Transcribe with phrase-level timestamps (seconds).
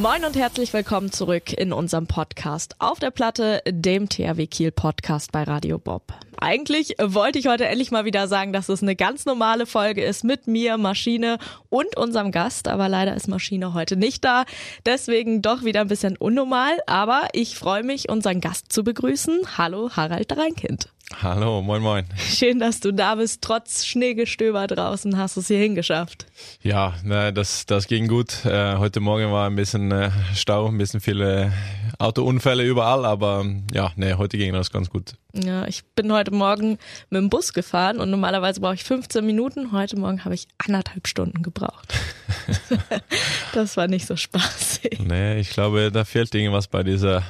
[0.00, 5.30] Moin und herzlich willkommen zurück in unserem Podcast auf der Platte, dem THW Kiel Podcast
[5.30, 6.14] bei Radio Bob.
[6.38, 10.24] Eigentlich wollte ich heute endlich mal wieder sagen, dass es eine ganz normale Folge ist
[10.24, 11.36] mit mir, Maschine
[11.68, 14.46] und unserem Gast, aber leider ist Maschine heute nicht da.
[14.86, 19.58] Deswegen doch wieder ein bisschen unnormal, aber ich freue mich, unseren Gast zu begrüßen.
[19.58, 20.88] Hallo Harald Reinkind.
[21.16, 22.06] Hallo, moin moin.
[22.16, 23.42] Schön, dass du da bist.
[23.42, 26.26] Trotz Schneegestöber draußen hast du es hier hingeschafft.
[26.62, 28.44] Ja, ne, das, das ging gut.
[28.46, 31.52] Äh, heute Morgen war ein bisschen äh, Stau, ein bisschen viele
[31.98, 35.14] Autounfälle überall, aber ja, ne, heute ging das ganz gut.
[35.34, 36.78] Ja, ich bin heute Morgen
[37.10, 39.72] mit dem Bus gefahren und normalerweise brauche ich 15 Minuten.
[39.72, 41.92] Heute Morgen habe ich anderthalb Stunden gebraucht.
[43.52, 45.00] das war nicht so spaßig.
[45.00, 47.22] Nee, ich glaube, da fehlt irgendwas bei dieser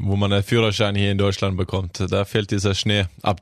[0.00, 2.02] wo man einen Führerschein hier in Deutschland bekommt.
[2.10, 3.40] Da fehlt dieser Schnee ab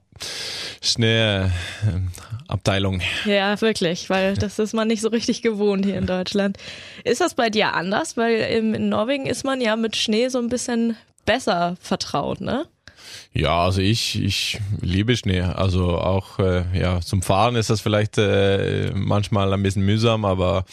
[0.83, 3.01] Schneeabteilung.
[3.25, 6.59] Ja, wirklich, weil das ist man nicht so richtig gewohnt hier in Deutschland.
[7.05, 8.17] Ist das bei dir anders?
[8.17, 12.67] Weil in Norwegen ist man ja mit Schnee so ein bisschen besser vertraut, ne?
[13.33, 15.41] Ja, also ich, ich liebe Schnee.
[15.41, 20.65] Also auch äh, ja, zum Fahren ist das vielleicht äh, manchmal ein bisschen mühsam, aber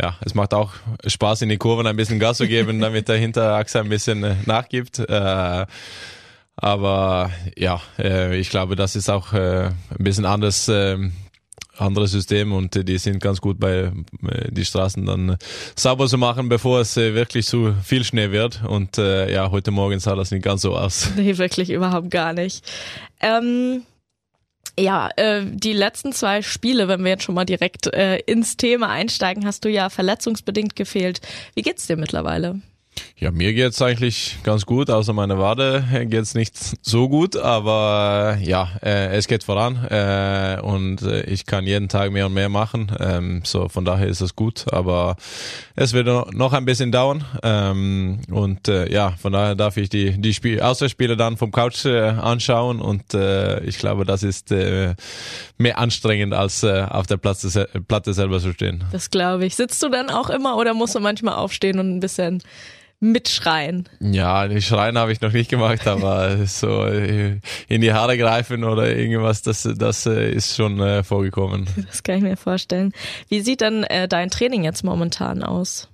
[0.00, 0.72] ja, es macht auch
[1.06, 4.36] Spaß, in die Kurven ein bisschen Gas zu geben, damit der Hinterachse ein bisschen äh,
[4.46, 4.98] nachgibt.
[4.98, 5.66] Äh,
[6.56, 10.98] aber ja, äh, ich glaube, das ist auch äh, ein bisschen anders, äh,
[11.76, 13.90] anderes System und die sind ganz gut bei
[14.28, 15.36] äh, die Straßen dann
[15.74, 18.62] sauber zu machen, bevor es äh, wirklich zu viel Schnee wird.
[18.66, 21.10] Und ja, heute Morgen sah das nicht ganz so aus.
[21.16, 22.64] Nee, wirklich überhaupt gar nicht.
[23.20, 23.82] Ähm
[24.78, 28.88] ja, äh, die letzten zwei Spiele, wenn wir jetzt schon mal direkt äh, ins Thema
[28.88, 31.20] einsteigen, hast du ja verletzungsbedingt gefehlt.
[31.54, 32.60] Wie geht's dir mittlerweile?
[33.16, 38.70] Ja, mir geht's eigentlich ganz gut, außer meiner Wade geht's nicht so gut, aber ja,
[38.82, 42.90] äh, es geht voran äh, und äh, ich kann jeden Tag mehr und mehr machen,
[42.98, 45.16] ähm, so von daher ist es gut, aber
[45.76, 50.20] es wird noch ein bisschen dauern ähm, und äh, ja, von daher darf ich die
[50.20, 54.94] die Spiel Auswärtsspiele dann vom Couch äh, anschauen und äh, ich glaube, das ist äh,
[55.58, 58.84] mehr anstrengend als äh, auf der Platte, Platte selber zu stehen.
[58.90, 59.54] Das glaube ich.
[59.54, 62.42] Sitzt du dann auch immer oder musst du manchmal aufstehen und ein bisschen
[63.02, 63.88] mitschreien.
[64.00, 67.40] Ja, die Schreien habe ich noch nicht gemacht, aber so in
[67.80, 71.66] die Haare greifen oder irgendwas, das, das äh, ist schon äh, vorgekommen.
[71.92, 72.92] Das kann ich mir vorstellen.
[73.28, 75.88] Wie sieht denn äh, dein Training jetzt momentan aus?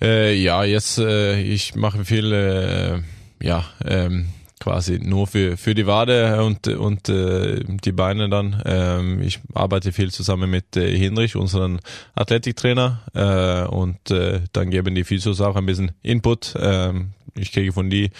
[0.00, 4.28] Äh, ja, jetzt äh, ich mache viel, äh, ja, ähm,
[4.60, 8.62] quasi nur für für die Wade und und äh, die Beine dann.
[8.64, 11.80] Ähm, ich arbeite viel zusammen mit äh, Hinrich, unseren
[12.14, 16.54] Athletiktrainer, äh, und äh, dann geben die Physios auch ein bisschen Input.
[16.60, 18.10] Ähm, ich kriege von die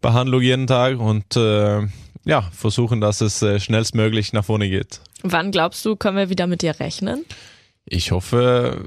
[0.00, 1.86] Behandlung jeden Tag und äh,
[2.24, 5.00] ja versuchen, dass es äh, schnellstmöglich nach vorne geht.
[5.22, 7.24] Wann glaubst du, können wir wieder mit dir rechnen?
[7.86, 8.84] Ich hoffe,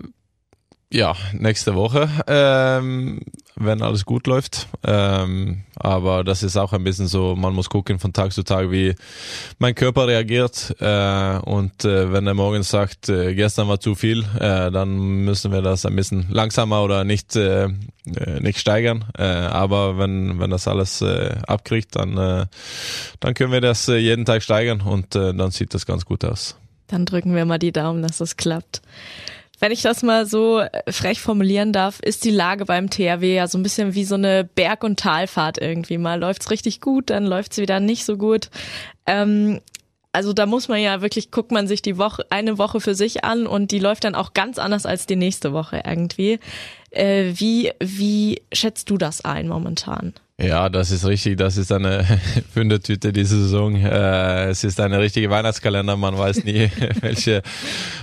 [0.91, 3.21] ja, nächste Woche, ähm,
[3.59, 4.67] wenn alles gut läuft.
[4.83, 8.71] Ähm, aber das ist auch ein bisschen so, man muss gucken von Tag zu Tag,
[8.71, 8.95] wie
[9.59, 10.75] mein Körper reagiert.
[10.79, 15.51] Äh, und äh, wenn er morgens sagt, äh, gestern war zu viel, äh, dann müssen
[15.51, 19.05] wir das ein bisschen langsamer oder nicht, äh, äh nicht steigern.
[19.17, 22.45] Äh, aber wenn, wenn das alles äh, abkriegt, dann, äh,
[23.19, 26.23] dann können wir das äh, jeden Tag steigern und äh, dann sieht das ganz gut
[26.25, 26.55] aus.
[26.87, 28.81] Dann drücken wir mal die Daumen, dass das klappt.
[29.59, 33.47] Wenn ich das mal so äh, frech formulieren darf, ist die Lage beim THW ja
[33.47, 35.97] so ein bisschen wie so eine Berg- und Talfahrt irgendwie.
[35.97, 38.49] Mal läuft's richtig gut, dann läuft's wieder nicht so gut.
[39.05, 39.59] Ähm,
[40.11, 43.23] also da muss man ja wirklich, guckt man sich die Woche, eine Woche für sich
[43.23, 46.39] an und die läuft dann auch ganz anders als die nächste Woche irgendwie.
[46.89, 50.13] Äh, wie, wie schätzt du das ein momentan?
[50.41, 51.37] Ja, das ist richtig.
[51.37, 52.05] Das ist eine
[52.55, 53.75] Wundertüte diese Saison.
[53.75, 55.97] Äh, es ist eine richtige Weihnachtskalender.
[55.97, 57.41] Man weiß nie, welche,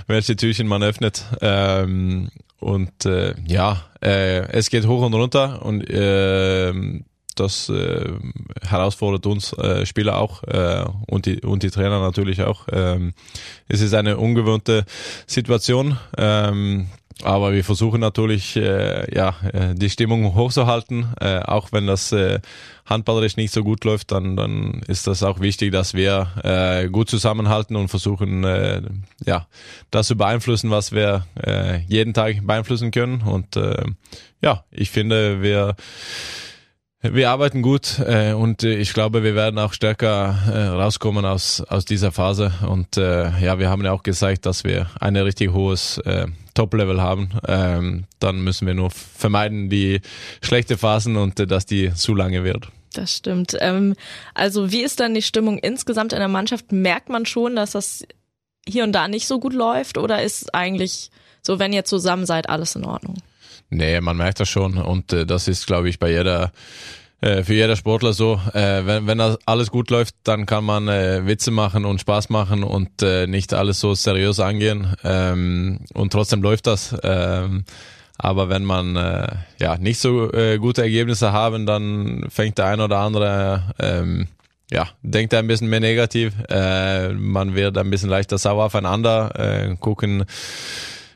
[0.05, 1.25] welche Türchen man öffnet.
[1.41, 6.73] Ähm, und äh, ja, äh, es geht hoch und runter und äh,
[7.35, 8.13] das äh,
[8.67, 12.67] herausfordert uns äh, Spieler auch äh, und die und die Trainer natürlich auch.
[12.71, 13.13] Ähm,
[13.67, 14.85] es ist eine ungewohnte
[15.27, 15.97] Situation.
[16.17, 16.87] Ähm,
[17.23, 22.39] aber wir versuchen natürlich, äh, ja, äh, die Stimmung hochzuhalten, äh, auch wenn das äh,
[22.85, 27.09] handballerisch nicht so gut läuft, dann, dann ist das auch wichtig, dass wir äh, gut
[27.09, 28.81] zusammenhalten und versuchen, äh,
[29.25, 29.47] ja,
[29.91, 33.21] das zu beeinflussen, was wir äh, jeden Tag beeinflussen können.
[33.21, 33.83] Und äh,
[34.41, 35.75] ja, ich finde, wir
[37.01, 41.61] Wir arbeiten gut äh, und äh, ich glaube, wir werden auch stärker äh, rauskommen aus,
[41.61, 42.51] aus dieser Phase.
[42.67, 46.99] Und äh, ja, wir haben ja auch gezeigt, dass wir ein richtig hohes äh, Top-Level
[46.99, 47.29] haben.
[47.47, 50.01] Ähm, dann müssen wir nur vermeiden die
[50.41, 52.69] schlechte Phasen und äh, dass die zu lange wird.
[52.93, 53.55] Das stimmt.
[53.59, 53.93] Ähm,
[54.33, 56.71] also wie ist dann die Stimmung insgesamt in der Mannschaft?
[56.71, 58.07] Merkt man schon, dass das
[58.67, 61.11] hier und da nicht so gut läuft oder ist eigentlich
[61.43, 63.17] so, wenn ihr zusammen seid, alles in Ordnung?
[63.69, 66.51] Nee, man merkt das schon und äh, das ist, glaube ich, bei jeder
[67.19, 68.39] äh, für jeder Sportler so.
[68.53, 72.63] Äh, wenn, wenn alles gut läuft, dann kann man äh, Witze machen und Spaß machen
[72.63, 74.95] und nicht alles so seriös angehen.
[75.03, 76.95] Ähm, und trotzdem läuft das.
[77.03, 77.65] Ähm,
[78.19, 78.95] aber wenn man
[79.59, 84.27] ja nicht so gute Ergebnisse haben, dann fängt der ein oder andere ähm,
[84.71, 86.33] ja, denkt ein bisschen mehr negativ.
[86.49, 90.25] Man wird ein bisschen leichter sauer aufeinander, gucken,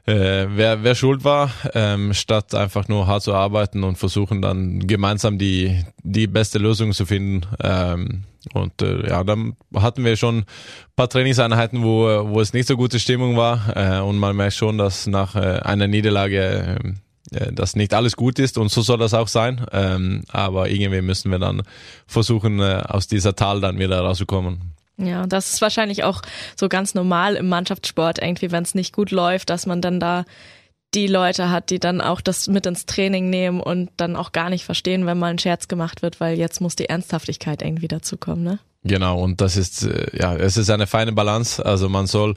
[0.05, 4.87] äh, wer, wer schuld war, ähm, statt einfach nur hart zu arbeiten und versuchen dann
[4.87, 7.45] gemeinsam die, die beste Lösung zu finden.
[7.61, 10.45] Ähm, und äh, ja, dann hatten wir schon ein
[10.95, 13.75] paar Trainingseinheiten, wo, wo es nicht so gute Stimmung war.
[13.75, 16.95] Äh, und man merkt schon, dass nach äh, einer Niederlage
[17.31, 19.65] äh, dass nicht alles gut ist und so soll das auch sein.
[19.71, 21.61] Ähm, aber irgendwie müssen wir dann
[22.05, 24.73] versuchen, äh, aus dieser Tal dann wieder rauszukommen.
[25.05, 26.21] Ja, das ist wahrscheinlich auch
[26.55, 30.25] so ganz normal im Mannschaftssport, irgendwie, wenn es nicht gut läuft, dass man dann da
[30.93, 34.49] die Leute hat, die dann auch das mit ins Training nehmen und dann auch gar
[34.49, 38.43] nicht verstehen, wenn mal ein Scherz gemacht wird, weil jetzt muss die Ernsthaftigkeit irgendwie dazukommen,
[38.43, 38.59] ne?
[38.83, 41.63] Genau, und das ist, äh, ja, es ist eine feine Balance.
[41.63, 42.35] Also man soll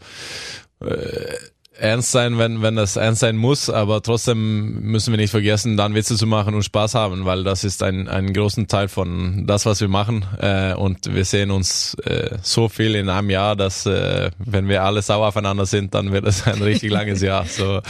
[0.80, 1.34] äh,
[1.78, 5.94] ernst sein, wenn, wenn das ernst sein muss, aber trotzdem müssen wir nicht vergessen, dann
[5.94, 9.66] Witze zu machen und Spaß haben, weil das ist ein, ein großen Teil von das,
[9.66, 10.24] was wir machen.
[10.40, 14.82] Äh, und wir sehen uns äh, so viel in einem Jahr, dass äh, wenn wir
[14.82, 17.44] alle sauer aufeinander sind, dann wird es ein richtig langes Jahr.
[17.46, 17.80] So,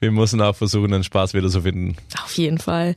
[0.00, 1.96] wir müssen auch versuchen, den Spaß wieder zu finden.
[2.24, 2.96] Auf jeden Fall.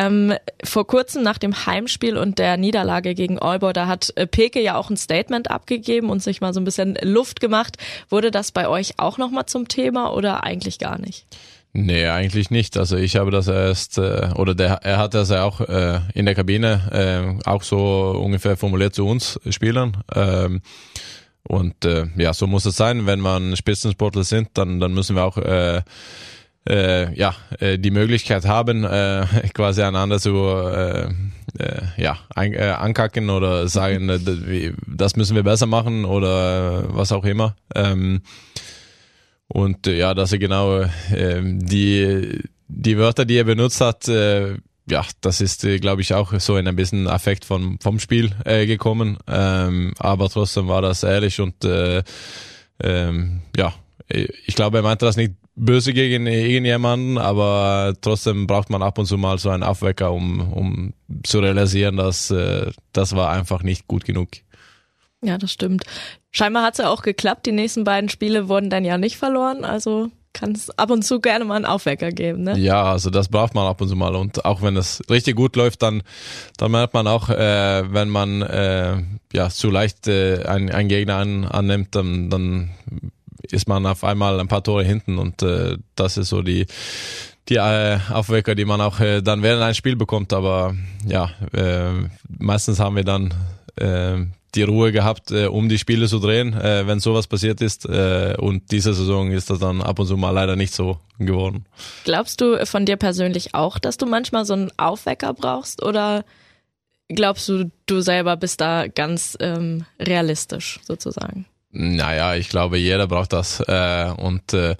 [0.00, 0.32] Ähm,
[0.64, 4.76] vor kurzem nach dem Heimspiel und der Niederlage gegen Aalborg, da hat äh, Peke ja
[4.76, 7.76] auch ein Statement abgegeben und sich mal so ein bisschen Luft gemacht.
[8.08, 11.26] Wurde das bei euch auch nochmal zum Thema oder eigentlich gar nicht?
[11.74, 12.78] Nee, eigentlich nicht.
[12.78, 16.24] Also ich habe das erst, äh, oder der, er hat das ja auch äh, in
[16.24, 19.98] der Kabine äh, auch so ungefähr formuliert zu uns Spielern.
[20.14, 20.62] Ähm,
[21.42, 23.06] und äh, ja, so muss es sein.
[23.06, 25.82] Wenn man Spitzensportler sind, dann, dann müssen wir auch äh,
[26.70, 31.08] äh, ja, äh, die Möglichkeit haben, äh, quasi einander zu äh,
[31.58, 37.12] äh, ja, ein, äh, ankacken oder sagen, äh, das müssen wir besser machen oder was
[37.12, 37.56] auch immer.
[37.74, 38.22] Ähm,
[39.48, 45.40] und ja, dass er genau äh, die, die Wörter, die er benutzt hat, ja, das
[45.40, 49.18] ist, glaube ich, auch so in ein bisschen Affekt vom, vom Spiel äh, gekommen.
[49.28, 52.02] Ähm, aber trotzdem war das ehrlich und äh,
[52.82, 53.74] ähm, ja,
[54.08, 59.06] ich glaube, er meinte das nicht böse gegen irgendjemanden, aber trotzdem braucht man ab und
[59.06, 63.86] zu mal so einen Aufwecker, um, um zu realisieren, dass äh, das war einfach nicht
[63.86, 64.28] gut genug.
[65.22, 65.84] Ja, das stimmt.
[66.30, 67.46] Scheinbar hat es ja auch geklappt.
[67.46, 69.64] Die nächsten beiden Spiele wurden dann ja nicht verloren.
[69.64, 72.56] Also kann es ab und zu gerne mal einen Aufwecker geben, ne?
[72.56, 74.14] Ja, also das braucht man ab und zu mal.
[74.14, 76.02] Und auch wenn es richtig gut läuft, dann,
[76.56, 79.02] dann merkt man auch, äh, wenn man äh,
[79.32, 82.70] ja zu leicht äh, einen, einen Gegner an, annimmt, dann, dann
[83.42, 86.66] ist man auf einmal ein paar Tore hinten und äh, das ist so die
[87.48, 90.32] die äh, Aufwecker, die man auch äh, dann während ein Spiel bekommt.
[90.32, 90.74] Aber
[91.06, 93.34] ja, äh, meistens haben wir dann
[93.76, 94.18] äh,
[94.54, 97.86] die Ruhe gehabt, äh, um die Spiele zu drehen, äh, wenn sowas passiert ist.
[97.86, 101.66] Äh, und diese Saison ist das dann ab und zu mal leider nicht so geworden.
[102.04, 106.24] Glaubst du von dir persönlich auch, dass du manchmal so einen Aufwecker brauchst oder
[107.08, 111.46] glaubst du, du selber bist da ganz ähm, realistisch sozusagen?
[111.72, 113.60] Naja, ich glaube, jeder braucht das.
[113.60, 114.76] Äh, und äh,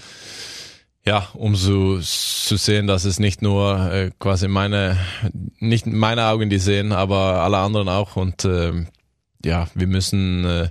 [1.06, 4.98] ja, um so zu sehen, dass es nicht nur äh, quasi meine,
[5.58, 8.16] nicht meine Augen die sehen, aber alle anderen auch.
[8.16, 8.72] Und äh,
[9.44, 10.68] ja, wir müssen äh,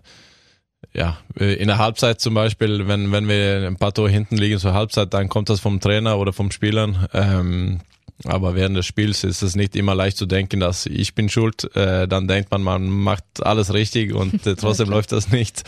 [0.94, 4.74] ja in der Halbzeit zum Beispiel, wenn wenn wir ein paar Tore hinten liegen zur
[4.74, 7.08] Halbzeit, dann kommt das vom Trainer oder vom Spielern.
[7.14, 7.82] Ähm,
[8.26, 11.74] aber während des Spiels ist es nicht immer leicht zu denken, dass ich bin schuld.
[11.76, 15.64] Äh, dann denkt man, man macht alles richtig und äh, trotzdem läuft das nicht.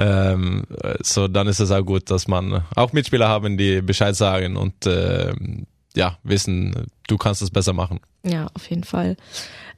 [0.00, 0.64] Ähm,
[1.02, 4.86] so dann ist es auch gut, dass man auch Mitspieler haben, die Bescheid sagen und
[4.86, 5.34] äh,
[5.94, 8.00] ja wissen, du kannst es besser machen.
[8.22, 9.16] Ja, auf jeden Fall.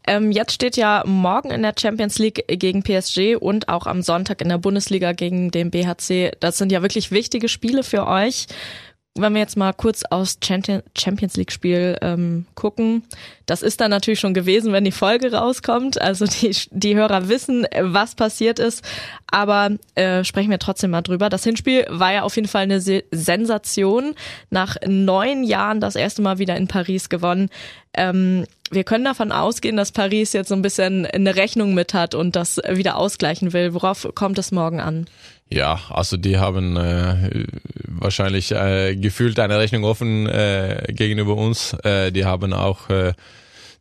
[0.06, 4.40] Ähm, jetzt steht ja morgen in der Champions League gegen PSG und auch am Sonntag
[4.40, 6.32] in der Bundesliga gegen den BHC.
[6.38, 8.46] Das sind ja wirklich wichtige Spiele für euch.
[9.14, 13.02] Wenn wir jetzt mal kurz aus Champions League Spiel ähm, gucken,
[13.44, 16.00] das ist dann natürlich schon gewesen, wenn die Folge rauskommt.
[16.00, 18.82] Also die, die Hörer wissen, was passiert ist.
[19.30, 21.28] Aber äh, sprechen wir trotzdem mal drüber.
[21.28, 24.14] Das Hinspiel war ja auf jeden Fall eine Sensation.
[24.48, 27.50] Nach neun Jahren das erste Mal wieder in Paris gewonnen.
[27.94, 32.14] Ähm, wir können davon ausgehen, dass Paris jetzt so ein bisschen eine Rechnung mit hat
[32.14, 33.74] und das wieder ausgleichen will.
[33.74, 35.06] Worauf kommt es morgen an?
[35.52, 37.44] Ja, also die haben äh,
[37.86, 41.74] wahrscheinlich äh, gefühlt eine Rechnung offen äh, gegenüber uns.
[41.84, 43.12] Äh, die haben auch äh,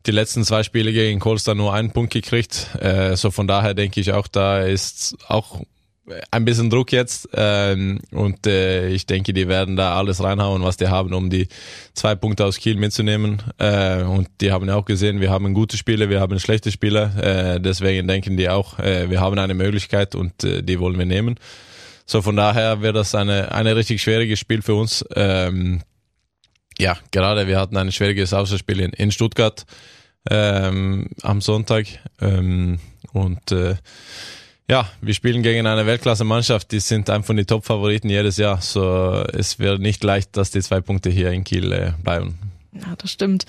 [0.05, 2.75] die letzten zwei Spiele gegen Kolster nur einen Punkt gekriegt.
[2.77, 5.61] Äh, so von daher denke ich auch, da ist auch
[6.31, 10.77] ein bisschen Druck jetzt ähm, und äh, ich denke, die werden da alles reinhauen, was
[10.77, 11.47] die haben, um die
[11.93, 13.41] zwei Punkte aus Kiel mitzunehmen.
[13.59, 17.11] Äh, und die haben ja auch gesehen, wir haben gute Spiele, wir haben schlechte Spiele.
[17.21, 21.05] Äh, deswegen denken die auch, äh, wir haben eine Möglichkeit und äh, die wollen wir
[21.05, 21.35] nehmen.
[22.05, 25.05] So von daher wird das eine eine richtig schwieriges Spiel für uns.
[25.15, 25.81] Ähm,
[26.79, 29.65] ja, gerade wir hatten ein schwieriges Auswärtsspiel in, in Stuttgart
[30.29, 31.85] ähm, am Sonntag
[32.19, 32.79] ähm,
[33.13, 33.75] und äh,
[34.69, 38.61] ja, wir spielen gegen eine Weltklasse-Mannschaft, die sind einfach die Top-Favoriten jedes Jahr.
[38.61, 42.37] So, es wird nicht leicht, dass die zwei Punkte hier in Kiel äh, bleiben.
[42.73, 43.45] Ja, das stimmt.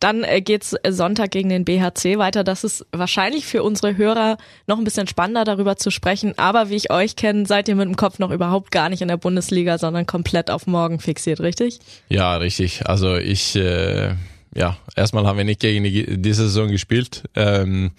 [0.00, 2.42] Dann äh, geht's Sonntag gegen den BHC weiter.
[2.42, 6.36] Das ist wahrscheinlich für unsere Hörer noch ein bisschen spannender, darüber zu sprechen.
[6.38, 9.08] Aber wie ich euch kenne, seid ihr mit dem Kopf noch überhaupt gar nicht in
[9.08, 11.78] der Bundesliga, sondern komplett auf morgen fixiert, richtig?
[12.08, 12.86] Ja, richtig.
[12.86, 14.14] Also ich, äh,
[14.56, 17.22] ja, erstmal haben wir nicht gegen die, diese Saison gespielt.
[17.36, 17.92] Ähm,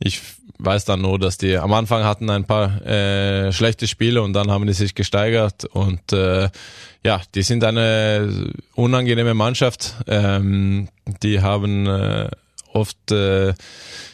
[0.00, 0.20] ich
[0.58, 4.50] weiß dann nur, dass die am Anfang hatten ein paar äh, schlechte Spiele und dann
[4.50, 6.48] haben die sich gesteigert und äh,
[7.04, 9.94] ja, die sind eine unangenehme Mannschaft.
[10.06, 10.88] Ähm,
[11.22, 12.28] die haben äh,
[12.72, 13.54] oft äh,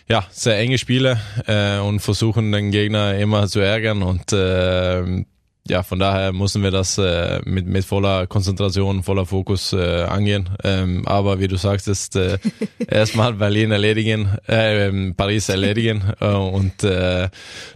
[0.09, 5.25] ja sehr enge Spiele äh, und versuchen den Gegner immer zu ärgern und äh,
[5.69, 10.51] ja, von daher müssen wir das äh, mit, mit voller Konzentration, voller Fokus äh, angehen.
[10.63, 12.39] Ähm, aber wie du sagst, ist äh,
[12.89, 17.29] erstmal Berlin erledigen, äh, Paris erledigen äh, und äh,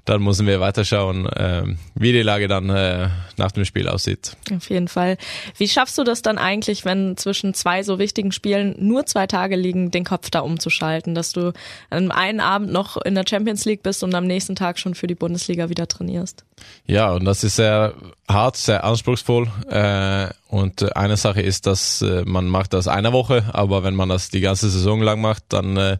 [0.04, 4.36] dann müssen wir weiterschauen, äh, wie die Lage dann äh, nach dem Spiel aussieht.
[4.54, 5.16] Auf jeden Fall.
[5.56, 9.56] Wie schaffst du das dann eigentlich, wenn zwischen zwei so wichtigen Spielen nur zwei Tage
[9.56, 11.52] liegen, den Kopf da umzuschalten, dass du
[11.90, 15.06] an einem Abend noch in der Champions League bist und am nächsten Tag schon für
[15.06, 16.44] die Bundesliga wieder trainierst?
[16.86, 17.79] Ja, und das ist sehr
[18.28, 19.48] hart, sehr anspruchsvoll.
[19.68, 24.08] Äh, und eine Sache ist, dass äh, man macht das eine Woche, aber wenn man
[24.08, 25.98] das die ganze Saison lang macht, dann äh,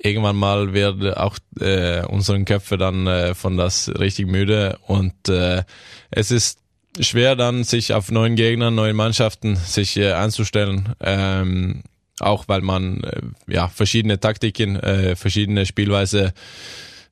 [0.00, 5.64] irgendwann mal wird auch äh, unseren Köpfe dann äh, von das richtig müde und äh,
[6.10, 6.60] es ist
[7.00, 10.94] schwer dann sich auf neuen Gegnern, neuen Mannschaften sich äh, einzustellen.
[11.00, 11.82] Ähm,
[12.20, 16.32] auch weil man äh, ja verschiedene Taktiken, äh, verschiedene Spielweise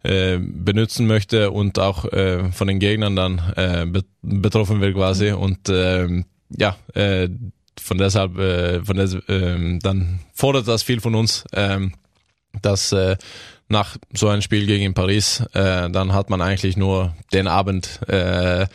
[0.05, 3.87] äh, benutzen möchte und auch äh, von den Gegnern dann äh,
[4.23, 7.29] betroffen wird quasi und äh, ja äh,
[7.81, 11.81] von deshalb äh, von des, äh, dann fordert das viel von uns äh,
[12.61, 13.17] dass äh,
[13.69, 18.67] nach so einem Spiel gegen Paris äh, dann hat man eigentlich nur den Abend äh,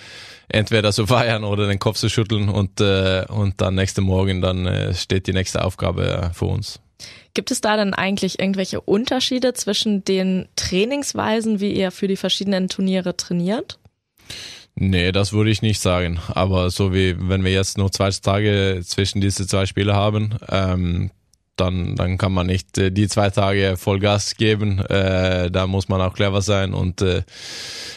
[0.47, 4.65] entweder zu feiern oder den Kopf zu schütteln und äh, und dann nächste Morgen dann
[4.65, 6.81] äh, steht die nächste Aufgabe äh, vor uns.
[7.33, 12.69] Gibt es da dann eigentlich irgendwelche Unterschiede zwischen den Trainingsweisen, wie ihr für die verschiedenen
[12.69, 13.79] Turniere trainiert?
[14.75, 16.19] Nee, das würde ich nicht sagen.
[16.29, 21.11] Aber so wie wenn wir jetzt nur zwei Tage zwischen diese zwei Spiele haben, ähm,
[21.57, 24.79] dann, dann kann man nicht äh, die zwei Tage Vollgas geben.
[24.85, 27.23] Äh, da muss man auch clever sein und äh,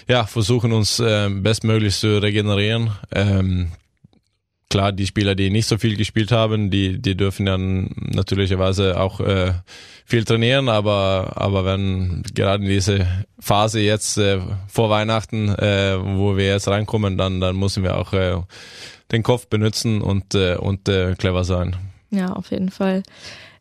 [0.09, 2.91] ja, versuchen uns äh, bestmöglich zu regenerieren.
[3.15, 3.73] Ähm,
[4.73, 9.21] klar, die Spieler, die nicht so viel gespielt haben, die, die dürfen dann natürlicherweise auch
[9.21, 9.53] äh,
[10.07, 13.07] viel trainieren, aber, aber wenn gerade in diese
[13.39, 18.15] Phase jetzt äh, vor Weihnachten, äh, wo wir jetzt reinkommen, dann, dann müssen wir auch
[18.15, 18.39] äh,
[19.13, 21.77] den Kopf benutzen und, äh, und äh, clever sein.
[22.11, 23.03] Ja, auf jeden Fall.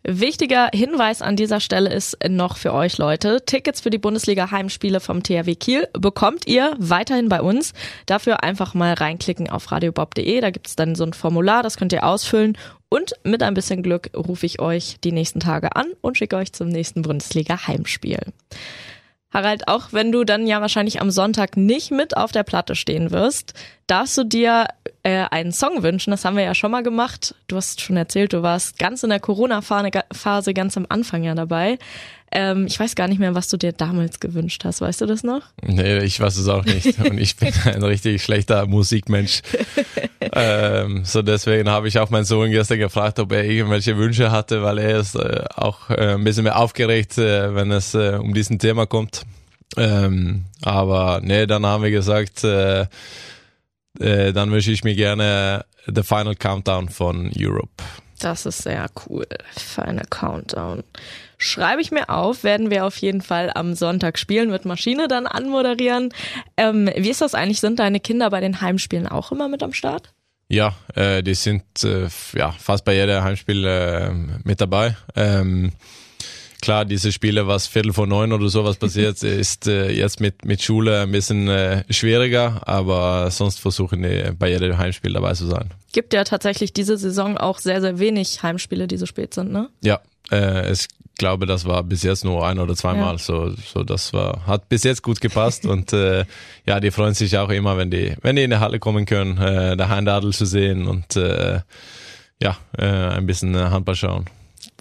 [0.04, 5.00] Wichtiger Hinweis an dieser Stelle ist noch für euch Leute, Tickets für die Bundesliga Heimspiele
[5.00, 7.74] vom THW Kiel bekommt ihr weiterhin bei uns.
[8.08, 11.94] Dafür einfach mal reinklicken auf radiobob.de, da gibt es dann so ein Formular, das könnt
[11.94, 12.58] ihr ausfüllen
[12.90, 16.52] und mit ein bisschen Glück rufe ich euch die nächsten Tage an und schicke euch
[16.52, 18.20] zum nächsten Bundesliga Heimspiel.
[19.32, 23.12] Harald, auch wenn du dann ja wahrscheinlich am Sonntag nicht mit auf der Platte stehen
[23.12, 23.54] wirst,
[23.88, 24.66] darfst du dir
[25.04, 26.12] äh, einen Song wünschen.
[26.12, 27.36] Das haben wir ja schon mal gemacht.
[27.48, 31.78] Du hast schon erzählt, du warst ganz in der Corona-Phase ganz am Anfang ja dabei.
[32.34, 34.80] Ähm, ich weiß gar nicht mehr, was du dir damals gewünscht hast.
[34.80, 35.42] Weißt du das noch?
[35.64, 36.98] Nee, ich weiß es auch nicht.
[37.00, 39.42] Und ich bin ein richtig schlechter Musikmensch.
[40.32, 44.64] ähm, so deswegen habe ich auch meinen Sohn gestern gefragt, ob er irgendwelche Wünsche hatte,
[44.64, 48.34] weil er ist äh, auch äh, ein bisschen mehr aufgeregt, äh, wenn es äh, um
[48.34, 49.24] diesen Thema kommt.
[49.78, 52.46] Ähm, aber nee, dann haben wir gesagt,
[54.00, 57.72] äh, äh, dann wünsche ich mir gerne The Final Countdown von Europe.
[58.20, 59.26] Das ist sehr cool.
[59.58, 60.84] Final Countdown.
[61.40, 65.26] Schreibe ich mir auf, werden wir auf jeden Fall am Sonntag spielen, wird Maschine dann
[65.26, 66.14] anmoderieren.
[66.56, 67.60] Ähm, wie ist das eigentlich?
[67.60, 70.14] Sind deine Kinder bei den Heimspielen auch immer mit am Start?
[70.50, 74.12] Ja, äh, die sind äh, ja fast bei jedem Heimspiel äh,
[74.44, 74.96] mit dabei.
[75.16, 75.72] Ähm,
[76.62, 80.62] klar, diese Spiele, was Viertel vor neun oder sowas passiert, ist äh, jetzt mit, mit
[80.62, 85.72] Schule ein bisschen äh, schwieriger, aber sonst versuchen die bei jedem Heimspiel dabei zu sein.
[85.92, 89.70] Gibt ja tatsächlich diese Saison auch sehr, sehr wenig Heimspiele, die so spät sind, ne?
[89.82, 90.00] Ja,
[90.32, 90.88] äh, ich
[91.18, 93.14] glaube, das war bis jetzt nur ein oder zweimal.
[93.14, 93.18] Ja.
[93.18, 96.26] So, so das war, hat bis jetzt gut gepasst und äh,
[96.66, 99.38] ja, die freuen sich auch immer, wenn die, wenn die in der Halle kommen können,
[99.38, 101.60] äh, der Heindadel zu sehen und äh,
[102.42, 104.26] ja, äh, ein bisschen Handball schauen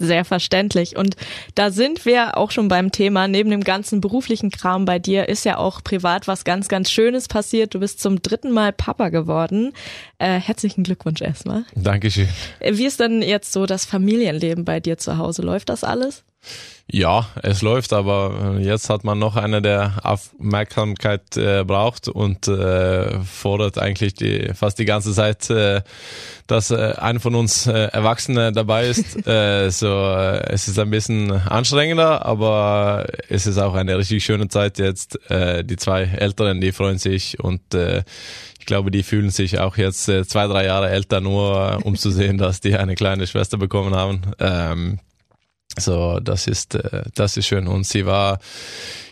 [0.01, 0.97] sehr verständlich.
[0.97, 1.15] Und
[1.55, 3.27] da sind wir auch schon beim Thema.
[3.27, 7.27] Neben dem ganzen beruflichen Kram bei dir ist ja auch privat was ganz, ganz Schönes
[7.27, 7.73] passiert.
[7.73, 9.73] Du bist zum dritten Mal Papa geworden.
[10.17, 11.65] Äh, herzlichen Glückwunsch erstmal.
[11.75, 12.27] Dankeschön.
[12.59, 15.41] Wie ist denn jetzt so das Familienleben bei dir zu Hause?
[15.41, 16.23] Läuft das alles?
[16.93, 22.49] Ja, es läuft, aber äh, jetzt hat man noch eine, der Aufmerksamkeit äh, braucht und
[22.49, 25.83] äh, fordert eigentlich die, fast die ganze Zeit, äh,
[26.47, 29.25] dass äh, ein von uns äh, Erwachsene dabei ist.
[29.27, 34.49] äh, so, äh, es ist ein bisschen anstrengender, aber es ist auch eine richtig schöne
[34.49, 35.17] Zeit jetzt.
[35.31, 38.03] Äh, die zwei Älteren, die freuen sich und äh,
[38.59, 42.11] ich glaube, die fühlen sich auch jetzt äh, zwei, drei Jahre älter, nur um zu
[42.11, 44.21] sehen, dass die eine kleine Schwester bekommen haben.
[44.39, 44.99] Ähm,
[45.77, 47.67] so, das ist, äh, das ist schön.
[47.67, 48.39] Und sie war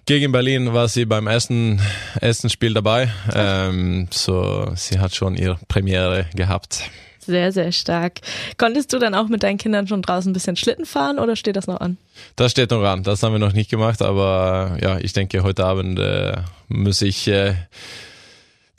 [0.05, 1.81] gegen Berlin, war sie beim ersten,
[2.19, 3.11] ersten Spiel dabei.
[3.33, 6.89] Ähm, so, sie hat schon ihre Premiere gehabt.
[7.19, 8.21] Sehr, sehr stark.
[8.57, 11.55] Konntest du dann auch mit deinen Kindern schon draußen ein bisschen Schlitten fahren oder steht
[11.55, 11.97] das noch an?
[12.35, 13.03] Das steht noch an.
[13.03, 16.37] Das haben wir noch nicht gemacht, aber ja, ich denke, heute Abend äh,
[16.69, 17.53] muss ich äh,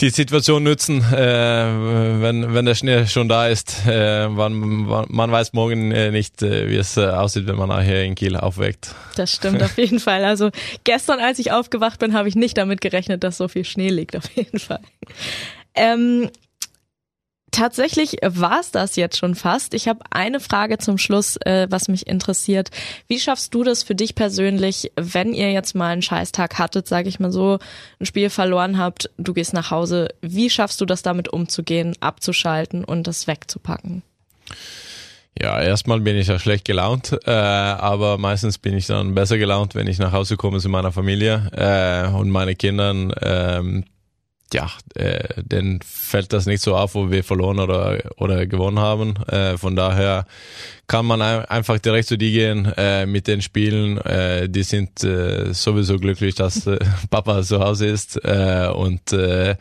[0.00, 3.82] die Situation nützen, äh, wenn, wenn der Schnee schon da ist.
[3.86, 8.04] Äh, man, man weiß morgen äh, nicht, äh, wie es äh, aussieht, wenn man nachher
[8.04, 8.94] in Kiel aufweckt.
[9.16, 10.24] Das stimmt auf jeden Fall.
[10.24, 10.50] Also
[10.84, 14.16] gestern, als ich aufgewacht bin, habe ich nicht damit gerechnet, dass so viel Schnee liegt,
[14.16, 14.80] auf jeden Fall.
[15.74, 16.30] Ähm,
[17.50, 19.74] Tatsächlich war es das jetzt schon fast.
[19.74, 22.70] Ich habe eine Frage zum Schluss, äh, was mich interessiert.
[23.08, 27.08] Wie schaffst du das für dich persönlich, wenn ihr jetzt mal einen Scheißtag hattet, sage
[27.08, 27.58] ich mal so,
[27.98, 30.08] ein Spiel verloren habt, du gehst nach Hause.
[30.20, 34.02] Wie schaffst du das damit umzugehen, abzuschalten und das wegzupacken?
[35.40, 39.74] Ja, erstmal bin ich ja schlecht gelaunt, äh, aber meistens bin ich dann besser gelaunt,
[39.74, 43.12] wenn ich nach Hause komme zu meiner Familie äh, und meine Kindern.
[43.22, 43.84] Ähm,
[44.52, 49.16] ja, äh, denen fällt das nicht so auf, wo wir verloren oder, oder gewonnen haben.
[49.28, 50.26] Äh, von daher
[50.90, 53.98] kann man einfach direkt zu die gehen äh, mit den Spielen.
[53.98, 59.54] Äh, die sind äh, sowieso glücklich, dass äh, Papa zu Hause ist äh, und äh,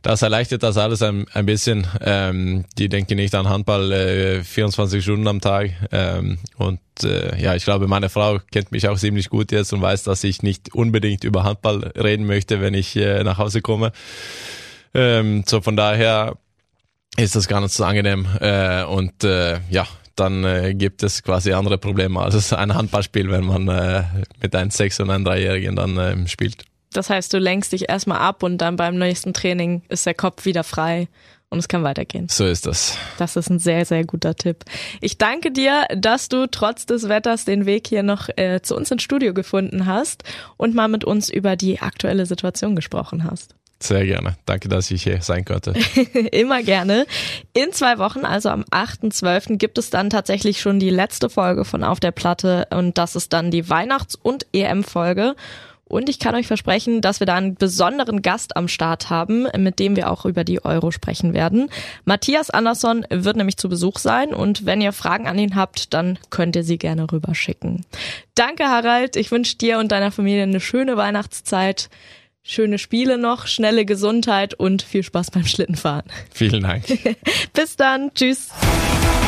[0.00, 1.86] das erleichtert das alles ein, ein bisschen.
[2.00, 7.64] Ähm, die denken nicht an Handball äh, 24 Stunden am Tag ähm, und ja, ich
[7.64, 11.24] glaube, meine Frau kennt mich auch ziemlich gut jetzt und weiß, dass ich nicht unbedingt
[11.24, 13.92] über Handball reden möchte, wenn ich nach Hause komme.
[14.92, 16.36] Ähm, so von daher
[17.16, 18.26] ist das gar nicht so angenehm
[18.90, 19.86] und ja,
[20.20, 24.04] dann äh, gibt es quasi andere Probleme als ein Handballspiel, wenn man äh,
[24.40, 26.64] mit einem Sechs- und einem Dreijährigen dann äh, spielt.
[26.92, 30.44] Das heißt, du lenkst dich erstmal ab und dann beim nächsten Training ist der Kopf
[30.44, 31.08] wieder frei
[31.48, 32.28] und es kann weitergehen.
[32.28, 32.96] So ist das.
[33.18, 34.64] Das ist ein sehr, sehr guter Tipp.
[35.00, 38.90] Ich danke dir, dass du trotz des Wetters den Weg hier noch äh, zu uns
[38.90, 40.24] ins Studio gefunden hast
[40.56, 43.54] und mal mit uns über die aktuelle Situation gesprochen hast.
[43.82, 44.36] Sehr gerne.
[44.44, 45.72] Danke, dass ich hier sein konnte.
[46.32, 47.06] Immer gerne.
[47.54, 51.82] In zwei Wochen, also am 8.12., gibt es dann tatsächlich schon die letzte Folge von
[51.82, 55.34] Auf der Platte und das ist dann die Weihnachts- und EM-Folge.
[55.90, 59.80] Und ich kann euch versprechen, dass wir da einen besonderen Gast am Start haben, mit
[59.80, 61.68] dem wir auch über die Euro sprechen werden.
[62.04, 66.16] Matthias Andersson wird nämlich zu Besuch sein und wenn ihr Fragen an ihn habt, dann
[66.30, 67.84] könnt ihr sie gerne rüberschicken.
[68.36, 69.16] Danke, Harald.
[69.16, 71.90] Ich wünsche dir und deiner Familie eine schöne Weihnachtszeit
[72.50, 76.04] schöne Spiele noch, schnelle Gesundheit und viel Spaß beim Schlittenfahren.
[76.32, 76.84] Vielen Dank.
[77.52, 78.12] Bis dann.
[78.14, 78.48] Tschüss.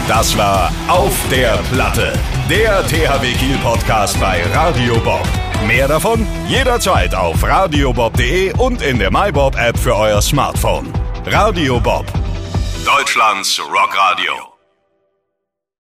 [0.08, 2.12] Das war Auf der Platte,
[2.50, 5.26] der THW Kiel Podcast bei Radio Bob.
[5.66, 10.92] Mehr davon jederzeit auf radiobob.de und in der MyBob App für euer Smartphone.
[11.26, 12.06] Radio Bob,
[12.84, 14.51] Deutschlands Rockradio.